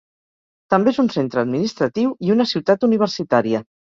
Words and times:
També 0.73 0.89
és 0.93 0.99
un 1.03 1.09
centre 1.15 1.41
administratiu 1.41 2.15
i 2.29 2.33
una 2.37 2.47
ciutat 2.55 2.87
universitària. 2.91 3.63